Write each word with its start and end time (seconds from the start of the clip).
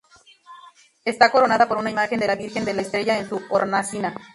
Está 1.05 1.31
coronada 1.31 1.67
por 1.67 1.77
una 1.77 1.91
imagen 1.91 2.19
de 2.19 2.25
la 2.25 2.35
Virgen 2.35 2.65
de 2.65 2.73
la 2.73 2.81
Estrella 2.81 3.19
en 3.19 3.29
su 3.29 3.39
hornacina. 3.51 4.15